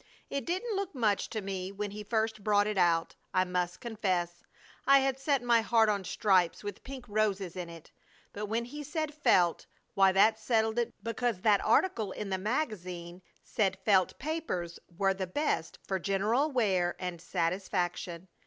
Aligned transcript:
It 0.31 0.45
didn't 0.45 0.75
look 0.75 0.95
much 0.95 1.29
to 1.29 1.43
me 1.43 1.71
when 1.71 1.91
he 1.91 2.03
first 2.03 2.43
brought 2.43 2.65
it 2.65 2.79
out, 2.79 3.15
I 3.35 3.43
must 3.43 3.79
confess. 3.81 4.41
I 4.87 4.97
had 4.97 5.19
set 5.19 5.43
my 5.43 5.61
heart 5.61 5.89
on 5.89 6.03
stripes 6.05 6.63
with 6.63 6.83
pink 6.83 7.05
roses 7.07 7.55
in 7.55 7.69
it. 7.69 7.91
But 8.33 8.47
when 8.47 8.65
he 8.65 8.81
said 8.81 9.13
'felt,' 9.13 9.67
why 9.93 10.11
that 10.11 10.39
settled 10.39 10.79
it 10.79 10.91
because 11.03 11.41
that 11.41 11.63
article 11.63 12.13
in 12.13 12.31
the 12.31 12.39
magazine 12.39 13.21
said 13.43 13.77
felt 13.85 14.17
papers 14.17 14.79
were 14.97 15.13
the 15.13 15.27
best 15.27 15.77
for 15.85 15.99
general 15.99 16.49
wear 16.51 16.95
and 16.97 17.21
satisfaction. 17.21 18.27